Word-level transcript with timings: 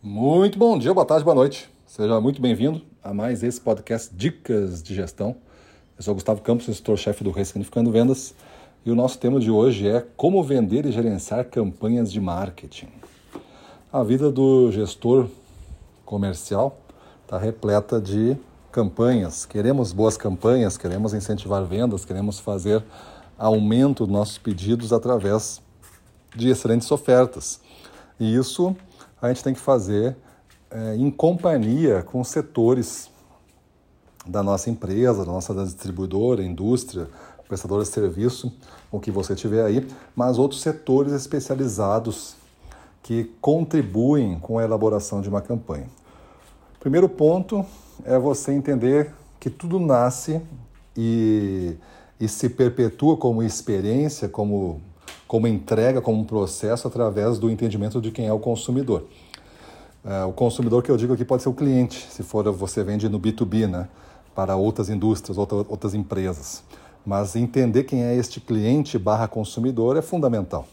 Muito 0.00 0.56
bom 0.56 0.78
dia, 0.78 0.94
boa 0.94 1.04
tarde, 1.04 1.24
boa 1.24 1.34
noite. 1.34 1.68
Seja 1.84 2.20
muito 2.20 2.40
bem-vindo 2.40 2.80
a 3.02 3.12
mais 3.12 3.42
esse 3.42 3.60
podcast 3.60 4.14
Dicas 4.14 4.80
de 4.80 4.94
Gestão. 4.94 5.34
Eu 5.96 6.04
sou 6.04 6.14
Gustavo 6.14 6.40
Campos, 6.40 6.66
gestor-chefe 6.66 7.24
do 7.24 7.32
Ressignificando 7.32 7.90
Vendas, 7.90 8.32
e 8.86 8.92
o 8.92 8.94
nosso 8.94 9.18
tema 9.18 9.40
de 9.40 9.50
hoje 9.50 9.88
é 9.88 10.06
como 10.16 10.40
vender 10.44 10.86
e 10.86 10.92
gerenciar 10.92 11.46
campanhas 11.46 12.12
de 12.12 12.20
marketing. 12.20 12.86
A 13.92 14.04
vida 14.04 14.30
do 14.30 14.70
gestor 14.70 15.26
comercial 16.04 16.78
está 17.24 17.36
repleta 17.36 18.00
de 18.00 18.36
campanhas. 18.70 19.44
Queremos 19.44 19.92
boas 19.92 20.16
campanhas, 20.16 20.78
queremos 20.78 21.12
incentivar 21.12 21.64
vendas, 21.64 22.04
queremos 22.04 22.38
fazer 22.38 22.84
aumento 23.36 24.06
dos 24.06 24.12
nossos 24.12 24.38
pedidos 24.38 24.92
através 24.92 25.60
de 26.36 26.50
excelentes 26.50 26.88
ofertas. 26.92 27.60
E 28.20 28.36
isso 28.36 28.76
a 29.20 29.28
gente 29.28 29.42
tem 29.42 29.54
que 29.54 29.60
fazer 29.60 30.16
é, 30.70 30.96
em 30.96 31.10
companhia 31.10 32.02
com 32.02 32.22
setores 32.22 33.10
da 34.26 34.42
nossa 34.42 34.68
empresa, 34.70 35.24
da 35.24 35.32
nossa 35.32 35.54
distribuidora, 35.64 36.42
indústria, 36.42 37.08
prestadora 37.48 37.82
de 37.82 37.88
serviço, 37.88 38.52
o 38.92 39.00
que 39.00 39.10
você 39.10 39.34
tiver 39.34 39.64
aí, 39.64 39.88
mas 40.14 40.38
outros 40.38 40.60
setores 40.60 41.12
especializados 41.12 42.36
que 43.02 43.24
contribuem 43.40 44.38
com 44.38 44.58
a 44.58 44.64
elaboração 44.64 45.22
de 45.22 45.28
uma 45.28 45.40
campanha. 45.40 45.86
Primeiro 46.78 47.08
ponto 47.08 47.64
é 48.04 48.18
você 48.18 48.52
entender 48.52 49.12
que 49.40 49.48
tudo 49.48 49.80
nasce 49.80 50.42
e, 50.96 51.76
e 52.20 52.28
se 52.28 52.50
perpetua 52.50 53.16
como 53.16 53.42
experiência, 53.42 54.28
como 54.28 54.80
como 55.28 55.46
entrega, 55.46 56.00
como 56.00 56.18
um 56.18 56.24
processo 56.24 56.88
através 56.88 57.38
do 57.38 57.50
entendimento 57.50 58.00
de 58.00 58.10
quem 58.10 58.26
é 58.26 58.32
o 58.32 58.38
consumidor. 58.38 59.04
É, 60.02 60.24
o 60.24 60.32
consumidor 60.32 60.82
que 60.82 60.90
eu 60.90 60.96
digo 60.96 61.12
aqui 61.12 61.24
pode 61.24 61.42
ser 61.42 61.50
o 61.50 61.54
cliente, 61.54 62.08
se 62.10 62.22
for 62.22 62.50
você 62.50 62.82
vende 62.82 63.08
no 63.10 63.20
B2B, 63.20 63.68
né, 63.68 63.88
para 64.34 64.56
outras 64.56 64.88
indústrias, 64.88 65.36
outras 65.36 65.92
empresas. 65.92 66.62
Mas 67.04 67.36
entender 67.36 67.84
quem 67.84 68.02
é 68.02 68.16
este 68.16 68.40
cliente 68.40 68.98
barra 68.98 69.28
consumidor 69.28 69.96
é 69.98 70.02
fundamental. 70.02 70.66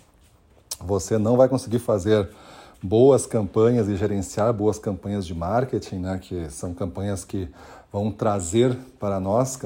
Você 0.80 1.18
não 1.18 1.36
vai 1.36 1.50
conseguir 1.50 1.80
fazer 1.80 2.30
boas 2.82 3.26
campanhas 3.26 3.90
e 3.90 3.98
gerenciar 3.98 4.54
boas 4.54 4.80
campanhas 4.80 5.26
de 5.26 5.34
marketing, 5.34 5.98
né, 5.98 6.20
que 6.22 6.50
são 6.50 6.74
campanhas 6.74 7.26
que 7.26 7.50
vão 7.92 8.10
trazer 8.10 8.78
para 9.00 9.20
nós 9.20 9.60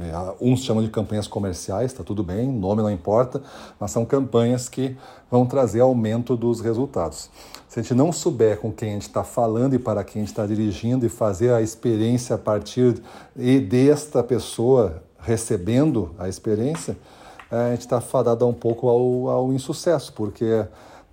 é, 0.00 0.34
uns 0.40 0.60
chamam 0.60 0.82
de 0.82 0.90
campanhas 0.90 1.26
comerciais, 1.26 1.92
está 1.92 2.04
tudo 2.04 2.22
bem, 2.22 2.48
nome 2.48 2.82
não 2.82 2.90
importa, 2.90 3.42
mas 3.78 3.90
são 3.90 4.04
campanhas 4.04 4.68
que 4.68 4.96
vão 5.30 5.46
trazer 5.46 5.80
aumento 5.80 6.36
dos 6.36 6.60
resultados. 6.60 7.30
Se 7.68 7.80
a 7.80 7.82
gente 7.82 7.94
não 7.94 8.12
souber 8.12 8.58
com 8.58 8.72
quem 8.72 8.90
a 8.90 8.92
gente 8.92 9.02
está 9.02 9.24
falando 9.24 9.74
e 9.74 9.78
para 9.78 10.02
quem 10.04 10.22
a 10.22 10.24
gente 10.24 10.32
está 10.32 10.46
dirigindo 10.46 11.04
e 11.04 11.08
fazer 11.08 11.52
a 11.52 11.60
experiência 11.60 12.36
a 12.36 12.38
partir 12.38 13.00
desta 13.68 14.22
pessoa 14.22 15.02
recebendo 15.18 16.10
a 16.18 16.28
experiência, 16.28 16.96
é, 17.50 17.56
a 17.56 17.70
gente 17.70 17.80
está 17.80 18.00
fadado 18.00 18.46
um 18.46 18.54
pouco 18.54 18.88
ao, 18.88 19.28
ao 19.28 19.52
insucesso, 19.52 20.12
porque 20.12 20.64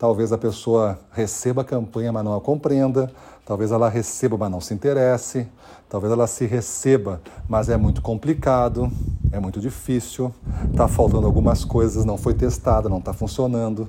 talvez 0.04 0.34
a 0.34 0.38
pessoa 0.38 1.00
receba 1.14 1.62
a 1.62 1.64
campanha, 1.64 2.12
mas 2.12 2.26
não 2.26 2.36
a 2.36 2.42
compreenda, 2.42 3.10
talvez 3.46 3.72
ela 3.72 3.88
receba, 3.88 4.38
mas 4.38 4.52
não 4.52 4.60
se 4.60 4.74
interesse, 4.74 5.48
talvez 5.88 6.12
ela 6.12 6.28
se 6.28 6.46
receba, 6.46 7.22
mas 7.48 7.70
é 7.70 7.78
muito 7.78 8.02
complicado, 8.02 8.92
é 9.32 9.40
muito 9.40 9.62
difícil, 9.62 10.36
está 10.70 10.90
faltando 10.90 11.26
algumas 11.26 11.64
coisas, 11.64 12.04
não 12.04 12.18
foi 12.18 12.34
testada, 12.34 12.90
não 12.90 12.98
está 12.98 13.14
funcionando. 13.14 13.88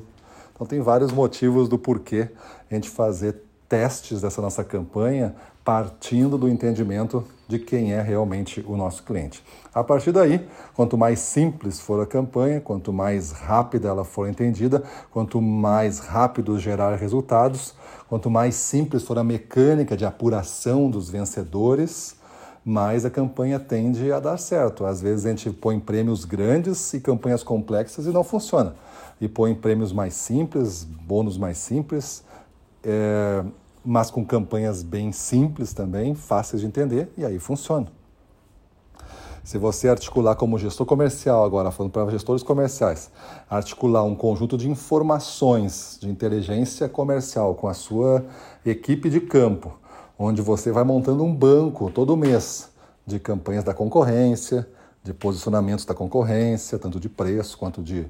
Então 0.55 0.65
tem 0.65 0.81
vários 0.81 1.11
motivos 1.11 1.69
do 1.69 1.77
porquê 1.77 2.29
a 2.71 2.75
gente 2.77 2.89
fazer 2.89 3.35
testes 3.69 4.21
dessa 4.21 4.41
nossa 4.41 4.63
campanha 4.63 5.35
partindo 5.65 6.39
do 6.39 6.49
entendimento 6.49 7.25
de 7.49 7.59
quem 7.59 7.93
é 7.93 8.01
realmente 8.01 8.65
o 8.67 8.77
nosso 8.77 9.03
cliente. 9.03 9.45
A 9.73 9.83
partir 9.83 10.13
daí, 10.13 10.47
quanto 10.75 10.97
mais 10.97 11.19
simples 11.19 11.81
for 11.81 12.03
a 12.03 12.07
campanha, 12.07 12.61
quanto 12.61 12.93
mais 12.93 13.33
rápida 13.33 13.89
ela 13.89 14.05
for 14.05 14.29
entendida, 14.29 14.83
quanto 15.11 15.41
mais 15.41 15.99
rápido 15.99 16.59
gerar 16.59 16.95
resultados, 16.97 17.75
quanto 18.09 18.31
mais 18.31 18.55
simples 18.55 19.03
for 19.03 19.19
a 19.19 19.25
mecânica 19.25 19.97
de 19.97 20.05
apuração 20.05 20.91
dos 20.91 21.11
vencedores, 21.11 22.17
mais 22.65 23.05
a 23.05 23.11
campanha 23.11 23.61
tende 23.61 24.11
a 24.11 24.19
dar 24.19 24.39
certo. 24.39 24.87
Às 24.87 25.03
vezes 25.03 25.27
a 25.27 25.31
gente 25.31 25.51
põe 25.51 25.79
prêmios 25.79 26.25
grandes 26.25 26.95
e 26.95 27.01
campanhas 27.01 27.43
complexas 27.43 28.07
e 28.07 28.11
não 28.11 28.25
funciona. 28.25 28.75
E 29.21 29.29
põe 29.29 29.55
prêmios 29.55 29.93
mais 29.93 30.15
simples, 30.15 30.83
bônus 30.85 31.37
mais 31.37 31.59
simples, 31.59 32.25
é, 32.83 33.45
mas 33.85 34.11
com 34.11 34.25
campanhas 34.25 34.83
bem 34.83 35.13
simples 35.13 35.73
também, 35.73 36.15
fáceis 36.15 36.63
de 36.63 36.67
entender, 36.67 37.13
e 37.17 37.25
aí 37.25 37.39
funciona. 37.39 37.87
Se 39.45 39.59
você 39.59 39.91
articular 39.91 40.37
como 40.37 40.59
gestor 40.59 40.87
comercial, 40.87 41.45
agora 41.45 41.71
falando 41.71 41.93
para 41.93 42.11
gestores 42.11 42.43
comerciais, 42.43 43.11
articular 43.49 44.03
um 44.03 44.15
conjunto 44.15 44.57
de 44.57 44.71
informações 44.71 45.99
de 46.01 46.09
inteligência 46.09 46.89
comercial 46.89 47.55
com 47.55 47.69
a 47.69 47.75
sua 47.75 48.25
equipe 48.65 49.11
de 49.11 49.21
campo, 49.21 49.79
onde 50.19 50.41
você 50.41 50.73
vai 50.73 50.83
montando 50.83 51.23
um 51.23 51.35
banco 51.35 51.91
todo 51.91 52.17
mês 52.17 52.71
de 53.07 53.21
campanhas 53.21 53.63
da 53.63 53.75
concorrência, 53.75 54.67
de 55.03 55.13
posicionamentos 55.13 55.85
da 55.85 55.93
concorrência, 55.93 56.79
tanto 56.79 56.99
de 56.99 57.11
preço 57.11 57.59
quanto 57.59 57.83
de, 57.83 58.07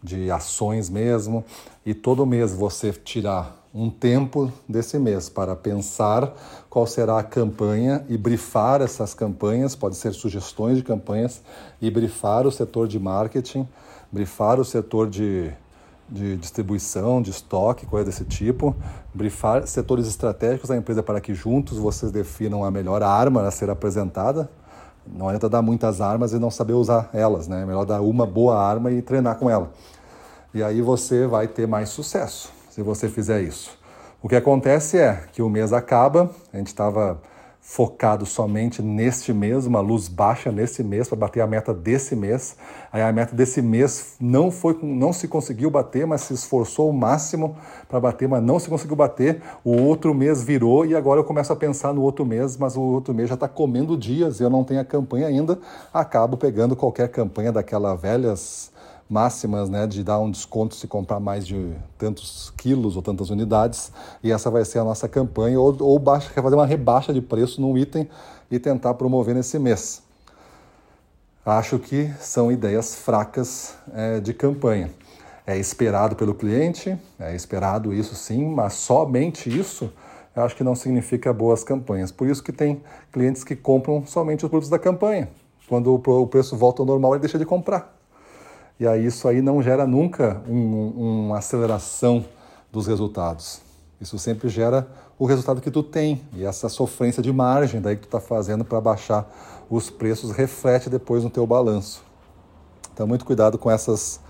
de 0.00 0.30
ações 0.30 0.88
mesmo, 0.88 1.44
e 1.84 1.94
todo 1.94 2.24
mês 2.24 2.54
você 2.54 2.92
tirar 2.92 3.65
um 3.76 3.90
tempo 3.90 4.50
desse 4.66 4.98
mês 4.98 5.28
para 5.28 5.54
pensar 5.54 6.32
qual 6.70 6.86
será 6.86 7.18
a 7.18 7.22
campanha 7.22 8.02
e 8.08 8.16
brifar 8.16 8.80
essas 8.80 9.12
campanhas, 9.12 9.76
pode 9.76 9.96
ser 9.96 10.14
sugestões 10.14 10.78
de 10.78 10.82
campanhas, 10.82 11.42
e 11.80 11.90
brifar 11.90 12.46
o 12.46 12.50
setor 12.50 12.88
de 12.88 12.98
marketing, 12.98 13.68
brifar 14.10 14.58
o 14.58 14.64
setor 14.64 15.10
de, 15.10 15.52
de 16.08 16.38
distribuição, 16.38 17.20
de 17.20 17.30
estoque, 17.30 17.84
coisa 17.84 18.06
desse 18.06 18.24
tipo, 18.24 18.74
brifar 19.12 19.66
setores 19.66 20.06
estratégicos 20.06 20.70
da 20.70 20.76
empresa 20.76 21.02
para 21.02 21.20
que 21.20 21.34
juntos 21.34 21.76
vocês 21.76 22.10
definam 22.10 22.64
a 22.64 22.70
melhor 22.70 23.02
arma 23.02 23.46
a 23.46 23.50
ser 23.50 23.68
apresentada. 23.68 24.48
Não 25.06 25.28
adianta 25.28 25.50
dar 25.50 25.60
muitas 25.60 26.00
armas 26.00 26.32
e 26.32 26.38
não 26.38 26.50
saber 26.50 26.72
usar 26.72 27.10
elas, 27.12 27.46
né? 27.46 27.62
É 27.62 27.66
melhor 27.66 27.84
dar 27.84 28.00
uma 28.00 28.24
boa 28.24 28.58
arma 28.58 28.90
e 28.90 29.02
treinar 29.02 29.36
com 29.36 29.50
ela. 29.50 29.70
E 30.54 30.62
aí 30.62 30.80
você 30.80 31.26
vai 31.26 31.46
ter 31.46 31.68
mais 31.68 31.90
sucesso 31.90 32.56
se 32.76 32.82
você 32.82 33.08
fizer 33.08 33.40
isso. 33.40 33.70
O 34.22 34.28
que 34.28 34.36
acontece 34.36 34.98
é 34.98 35.22
que 35.32 35.40
o 35.40 35.48
mês 35.48 35.72
acaba, 35.72 36.30
a 36.52 36.58
gente 36.58 36.66
estava 36.66 37.18
focado 37.58 38.26
somente 38.26 38.82
neste 38.82 39.32
mês, 39.32 39.64
uma 39.64 39.80
luz 39.80 40.08
baixa 40.08 40.52
nesse 40.52 40.84
mês 40.84 41.08
para 41.08 41.16
bater 41.16 41.40
a 41.40 41.46
meta 41.46 41.72
desse 41.72 42.14
mês. 42.14 42.54
Aí 42.92 43.00
a 43.00 43.10
meta 43.10 43.34
desse 43.34 43.62
mês 43.62 44.16
não 44.20 44.50
foi, 44.50 44.78
não 44.82 45.10
se 45.10 45.26
conseguiu 45.26 45.70
bater, 45.70 46.06
mas 46.06 46.20
se 46.20 46.34
esforçou 46.34 46.90
o 46.90 46.92
máximo 46.92 47.56
para 47.88 47.98
bater, 47.98 48.28
mas 48.28 48.42
não 48.42 48.58
se 48.58 48.68
conseguiu 48.68 48.94
bater. 48.94 49.40
O 49.64 49.72
outro 49.80 50.12
mês 50.12 50.42
virou 50.42 50.84
e 50.84 50.94
agora 50.94 51.18
eu 51.18 51.24
começo 51.24 51.54
a 51.54 51.56
pensar 51.56 51.94
no 51.94 52.02
outro 52.02 52.26
mês, 52.26 52.58
mas 52.58 52.76
o 52.76 52.82
outro 52.82 53.14
mês 53.14 53.30
já 53.30 53.36
está 53.36 53.48
comendo 53.48 53.96
dias 53.96 54.38
e 54.38 54.42
eu 54.42 54.50
não 54.50 54.62
tenho 54.62 54.82
a 54.82 54.84
campanha 54.84 55.28
ainda. 55.28 55.58
Acabo 55.94 56.36
pegando 56.36 56.76
qualquer 56.76 57.08
campanha 57.08 57.50
daquela 57.50 57.94
velhas 57.94 58.70
máximas 59.08 59.68
né, 59.68 59.86
de 59.86 60.02
dar 60.02 60.18
um 60.18 60.30
desconto 60.30 60.74
se 60.74 60.86
comprar 60.86 61.20
mais 61.20 61.46
de 61.46 61.72
tantos 61.96 62.52
quilos 62.56 62.96
ou 62.96 63.02
tantas 63.02 63.30
unidades, 63.30 63.92
e 64.22 64.32
essa 64.32 64.50
vai 64.50 64.64
ser 64.64 64.80
a 64.80 64.84
nossa 64.84 65.08
campanha, 65.08 65.60
ou, 65.60 65.76
ou 65.80 65.98
baixa, 65.98 66.30
fazer 66.30 66.54
uma 66.54 66.66
rebaixa 66.66 67.12
de 67.12 67.20
preço 67.20 67.60
num 67.60 67.76
item 67.78 68.08
e 68.50 68.58
tentar 68.58 68.94
promover 68.94 69.34
nesse 69.34 69.58
mês. 69.58 70.02
Acho 71.44 71.78
que 71.78 72.12
são 72.18 72.50
ideias 72.50 72.96
fracas 72.96 73.74
é, 73.94 74.18
de 74.18 74.34
campanha. 74.34 74.90
É 75.46 75.56
esperado 75.56 76.16
pelo 76.16 76.34
cliente, 76.34 76.98
é 77.20 77.36
esperado 77.36 77.94
isso 77.94 78.16
sim, 78.16 78.44
mas 78.48 78.72
somente 78.72 79.48
isso 79.48 79.92
eu 80.34 80.42
acho 80.42 80.54
que 80.54 80.62
não 80.62 80.74
significa 80.74 81.32
boas 81.32 81.64
campanhas. 81.64 82.12
Por 82.12 82.28
isso 82.28 82.42
que 82.42 82.52
tem 82.52 82.82
clientes 83.10 83.42
que 83.42 83.56
compram 83.56 84.04
somente 84.04 84.44
os 84.44 84.50
produtos 84.50 84.68
da 84.68 84.78
campanha. 84.78 85.30
Quando 85.66 85.94
o 85.94 86.26
preço 86.26 86.56
volta 86.56 86.82
ao 86.82 86.86
normal, 86.86 87.14
ele 87.14 87.20
deixa 87.20 87.38
de 87.38 87.46
comprar. 87.46 87.95
E 88.78 88.86
aí 88.86 89.06
isso 89.06 89.26
aí 89.26 89.40
não 89.40 89.62
gera 89.62 89.86
nunca 89.86 90.42
um, 90.48 91.26
uma 91.26 91.38
aceleração 91.38 92.24
dos 92.70 92.86
resultados. 92.86 93.60
Isso 94.00 94.18
sempre 94.18 94.48
gera 94.48 94.86
o 95.18 95.24
resultado 95.24 95.60
que 95.60 95.70
tu 95.70 95.82
tem. 95.82 96.20
E 96.34 96.44
essa 96.44 96.68
sofrência 96.68 97.22
de 97.22 97.32
margem 97.32 97.80
daí 97.80 97.96
que 97.96 98.02
tu 98.02 98.08
está 98.08 98.20
fazendo 98.20 98.64
para 98.64 98.80
baixar 98.80 99.26
os 99.70 99.88
preços 99.90 100.30
reflete 100.30 100.90
depois 100.90 101.24
no 101.24 101.30
teu 101.30 101.46
balanço. 101.46 102.04
Então, 102.92 103.06
muito 103.06 103.24
cuidado 103.24 103.58
com 103.58 103.70
essas 103.70 104.20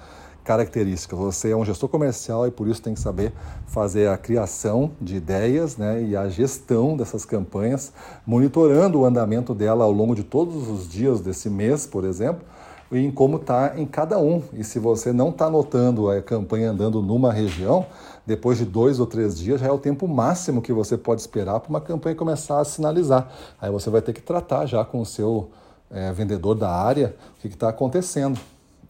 características. 0.46 1.18
Você 1.18 1.50
é 1.50 1.56
um 1.56 1.64
gestor 1.64 1.88
comercial 1.88 2.46
e 2.46 2.50
por 2.52 2.68
isso 2.68 2.80
tem 2.80 2.94
que 2.94 3.00
saber 3.00 3.32
fazer 3.66 4.08
a 4.08 4.16
criação 4.16 4.92
de 5.00 5.16
ideias 5.16 5.76
né, 5.76 6.02
e 6.02 6.16
a 6.16 6.28
gestão 6.28 6.96
dessas 6.96 7.24
campanhas, 7.24 7.92
monitorando 8.24 9.00
o 9.00 9.04
andamento 9.04 9.52
dela 9.52 9.84
ao 9.84 9.90
longo 9.90 10.14
de 10.14 10.22
todos 10.22 10.68
os 10.68 10.88
dias 10.88 11.20
desse 11.20 11.50
mês, 11.50 11.84
por 11.84 12.04
exemplo, 12.04 12.44
em 12.90 13.10
como 13.10 13.36
está 13.36 13.74
em 13.76 13.86
cada 13.86 14.18
um. 14.18 14.42
E 14.52 14.62
se 14.62 14.78
você 14.78 15.12
não 15.12 15.30
está 15.30 15.50
notando 15.50 16.10
a 16.10 16.22
campanha 16.22 16.70
andando 16.70 17.02
numa 17.02 17.32
região, 17.32 17.86
depois 18.26 18.58
de 18.58 18.64
dois 18.64 19.00
ou 19.00 19.06
três 19.06 19.38
dias 19.38 19.60
já 19.60 19.66
é 19.66 19.72
o 19.72 19.78
tempo 19.78 20.06
máximo 20.06 20.62
que 20.62 20.72
você 20.72 20.96
pode 20.96 21.20
esperar 21.20 21.60
para 21.60 21.70
uma 21.70 21.80
campanha 21.80 22.14
começar 22.14 22.60
a 22.60 22.64
sinalizar. 22.64 23.28
Aí 23.60 23.70
você 23.70 23.90
vai 23.90 24.02
ter 24.02 24.12
que 24.12 24.20
tratar 24.20 24.66
já 24.66 24.84
com 24.84 25.00
o 25.00 25.06
seu 25.06 25.50
é, 25.90 26.12
vendedor 26.12 26.54
da 26.54 26.70
área 26.70 27.14
o 27.38 27.40
que 27.40 27.48
está 27.48 27.68
acontecendo 27.68 28.38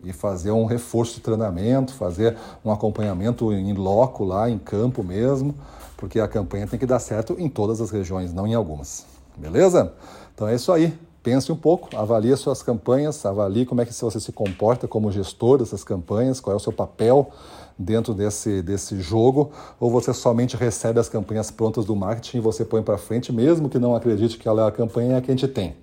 e 0.02 0.12
fazer 0.12 0.50
um 0.50 0.66
reforço 0.66 1.14
de 1.14 1.20
treinamento, 1.20 1.92
fazer 1.94 2.37
um 2.64 2.70
acompanhamento 2.70 3.52
em 3.52 3.72
loco 3.72 4.25
lá, 4.25 4.49
em 4.49 4.58
campo 4.58 5.02
mesmo, 5.02 5.54
porque 5.96 6.20
a 6.20 6.28
campanha 6.28 6.66
tem 6.66 6.78
que 6.78 6.87
dar 6.87 6.99
certo 6.99 7.34
em 7.38 7.49
todas 7.49 7.81
as 7.81 7.90
regiões, 7.90 8.32
não 8.32 8.46
em 8.46 8.54
algumas. 8.54 9.04
Beleza? 9.37 9.92
Então 10.34 10.46
é 10.46 10.54
isso 10.54 10.70
aí. 10.72 10.96
Pense 11.26 11.50
um 11.50 11.56
pouco, 11.56 11.88
avalie 11.96 12.37
suas 12.37 12.62
campanhas, 12.62 13.26
avalie 13.26 13.67
como 13.67 13.81
é 13.81 13.84
que 13.84 13.93
você 13.93 14.20
se 14.20 14.31
comporta 14.31 14.87
como 14.87 15.11
gestor 15.11 15.58
dessas 15.58 15.82
campanhas, 15.82 16.38
qual 16.38 16.55
é 16.55 16.56
o 16.56 16.61
seu 16.61 16.73
papel 16.73 17.32
dentro 17.76 18.14
desse, 18.14 18.62
desse 18.62 19.00
jogo, 19.00 19.50
ou 19.81 19.90
você 19.90 20.14
somente 20.14 20.56
recebe 20.56 21.00
as 21.00 21.08
campanhas 21.08 21.50
prontas 21.50 21.84
do 21.84 21.96
marketing 21.96 22.37
e 22.37 22.40
você 22.40 22.64
põe 22.64 22.81
para 22.81 22.96
frente, 22.96 23.32
mesmo 23.32 23.69
que 23.69 23.76
não 23.76 23.96
acredite 23.96 24.38
que 24.38 24.46
ela 24.46 24.67
é 24.67 24.69
a 24.69 24.70
campanha 24.70 25.20
que 25.20 25.28
a 25.28 25.34
gente 25.34 25.49
tem. 25.49 25.75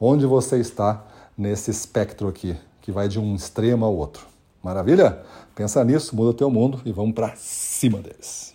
Onde 0.00 0.26
você 0.26 0.58
está 0.58 1.04
nesse 1.38 1.70
espectro 1.70 2.26
aqui, 2.26 2.56
que 2.80 2.90
vai 2.90 3.06
de 3.06 3.20
um 3.20 3.36
extremo 3.36 3.84
ao 3.84 3.94
outro. 3.94 4.26
Maravilha? 4.60 5.22
Pensa 5.54 5.84
nisso, 5.84 6.16
muda 6.16 6.30
o 6.30 6.34
teu 6.34 6.50
mundo 6.50 6.80
e 6.84 6.90
vamos 6.90 7.14
para 7.14 7.36
cima 7.36 8.00
deles. 8.00 8.51